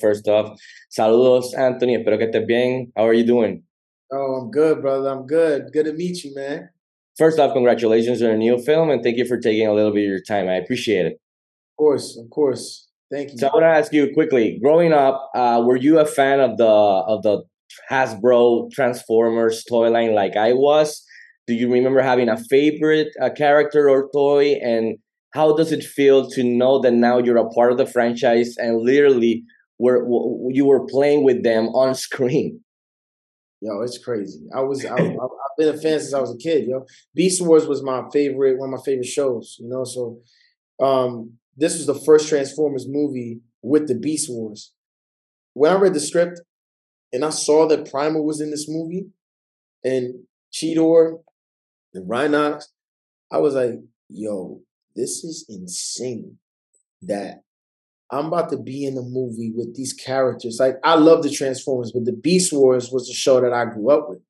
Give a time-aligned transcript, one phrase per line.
[0.00, 0.58] First off,
[0.90, 1.96] saludos, Anthony.
[1.96, 2.92] Espero que estés bien.
[2.96, 3.62] How are you doing?
[4.12, 5.08] Oh, I'm good, brother.
[5.10, 5.70] I'm good.
[5.72, 6.70] Good to meet you, man.
[7.16, 10.04] First off, congratulations on a new film, and thank you for taking a little bit
[10.04, 10.48] of your time.
[10.48, 11.12] I appreciate it.
[11.14, 12.88] Of course, of course.
[13.10, 13.38] Thank you.
[13.38, 14.58] So I want to ask you quickly.
[14.62, 17.42] Growing up, uh, were you a fan of the of the
[17.90, 21.04] Hasbro Transformers toy line like I was?
[21.46, 24.58] Do you remember having a favorite uh, character or toy?
[24.62, 24.98] And
[25.32, 28.82] how does it feel to know that now you're a part of the franchise and
[28.82, 29.42] literally
[29.78, 30.04] were
[30.50, 32.60] you were playing with them on screen?
[33.60, 34.46] Yo, it's crazy.
[34.54, 35.18] I was I, have
[35.56, 36.66] been a fan since I was a kid.
[36.66, 39.56] Yo, Beast Wars was my favorite, one of my favorite shows.
[39.58, 40.20] You know, so
[40.80, 44.72] um, this was the first Transformers movie with the Beast Wars.
[45.54, 46.40] When I read the script
[47.12, 49.06] and I saw that Primal was in this movie
[49.84, 50.14] and
[50.52, 51.18] Cheetor
[51.94, 52.64] and Rhinox,
[53.32, 53.74] I was like,
[54.08, 54.60] yo,
[54.94, 56.38] this is insane
[57.02, 57.42] that
[58.10, 60.58] I'm about to be in a movie with these characters.
[60.58, 63.90] Like I love the Transformers, but the Beast Wars was the show that I grew
[63.90, 64.20] up with.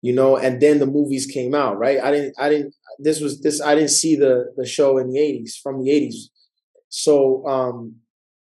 [0.00, 1.98] You know, and then the movies came out, right?
[2.00, 5.18] I didn't I didn't this was this I didn't see the the show in the
[5.18, 6.30] 80s from the 80s.
[6.88, 7.96] So um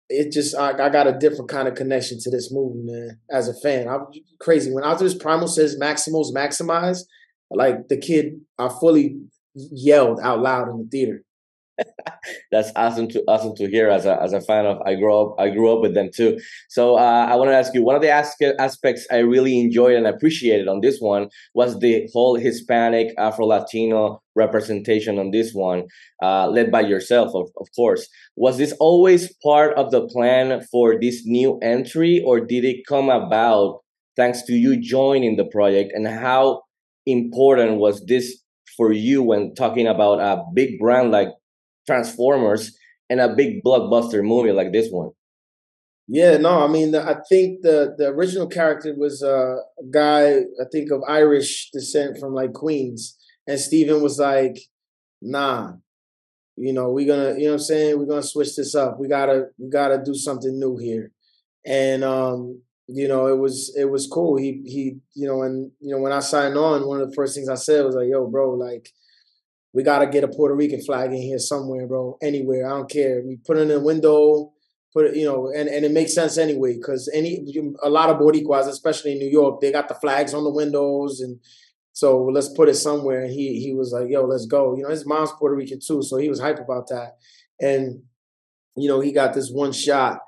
[0.08, 3.48] it just I, I got a different kind of connection to this movie, man, as
[3.48, 3.88] a fan.
[3.88, 4.06] I'm
[4.38, 4.70] crazy.
[4.70, 7.00] When Optimus Primal says Maximals maximize,
[7.50, 9.16] like the kid I fully
[9.54, 11.24] yelled out loud in the theater.
[12.50, 15.34] That's awesome to awesome to hear as a as a fan of I grew up
[15.38, 16.38] I grew up with them too.
[16.68, 19.94] So uh, I want to ask you one of the as- aspects I really enjoyed
[19.96, 25.84] and appreciated on this one was the whole Hispanic Afro Latino representation on this one,
[26.22, 28.08] uh, led by yourself, of, of course.
[28.36, 33.10] Was this always part of the plan for this new entry, or did it come
[33.10, 33.80] about
[34.16, 35.92] thanks to you joining the project?
[35.94, 36.62] And how
[37.06, 38.38] important was this
[38.76, 41.28] for you when talking about a big brand like
[41.86, 42.76] Transformers
[43.10, 45.10] and a big blockbuster movie like this one?
[46.06, 49.56] Yeah, no, I mean, I think the the original character was a
[49.90, 54.58] guy, I think of Irish descent from like Queens, and Steven was like,
[55.22, 55.74] "Nah,
[56.56, 58.98] you know, we're gonna, you know, what I'm saying, we're gonna switch this up.
[59.00, 61.10] We gotta, we gotta do something new here."
[61.64, 64.36] And um, you know, it was it was cool.
[64.36, 67.34] He he, you know, and you know, when I signed on, one of the first
[67.34, 68.90] things I said was like, "Yo, bro, like."
[69.74, 72.16] We gotta get a Puerto Rican flag in here somewhere, bro.
[72.22, 73.22] Anywhere, I don't care.
[73.26, 74.52] We put it in a window,
[74.92, 77.44] put it, you know, and, and it makes sense anyway because any
[77.82, 81.20] a lot of Boricuas, especially in New York, they got the flags on the windows,
[81.20, 81.40] and
[81.92, 83.24] so let's put it somewhere.
[83.24, 86.02] And he he was like, "Yo, let's go." You know, his mom's Puerto Rican too,
[86.02, 87.16] so he was hype about that.
[87.60, 88.04] And
[88.76, 90.20] you know, he got this one shot.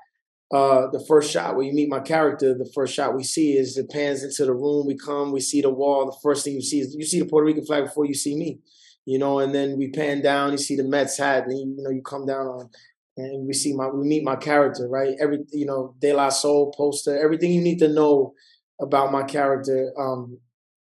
[0.53, 3.77] Uh, the first shot where you meet my character, the first shot we see is
[3.77, 4.87] it pans into the room.
[4.87, 6.05] We come, we see the wall.
[6.05, 8.35] The first thing you see is you see the Puerto Rican flag before you see
[8.35, 8.59] me
[9.07, 11.89] you know, and then we pan down, you see the Mets hat, and you know,
[11.89, 12.69] you come down on
[13.17, 15.15] and we see my we meet my character, right?
[15.19, 18.33] Every you know, De La Soul poster, everything you need to know
[18.79, 19.91] about my character.
[19.97, 20.39] Um,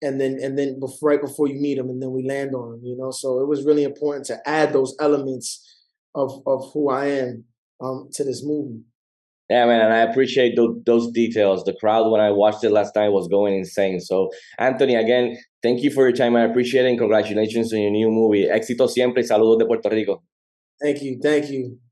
[0.00, 2.74] and then and then before, right before you meet him, and then we land on
[2.74, 3.10] him, you know.
[3.10, 5.80] So it was really important to add those elements
[6.14, 7.44] of of who I am
[7.80, 8.82] um, to this movie.
[9.52, 11.62] Yeah, man, and I appreciate those, those details.
[11.64, 14.00] The crowd when I watched it last night was going insane.
[14.00, 16.36] So, Anthony, again, thank you for your time.
[16.36, 18.48] I appreciate it, and congratulations on your new movie.
[18.48, 20.22] Éxito siempre saludos de Puerto Rico.
[20.80, 21.82] Thank you, thank you.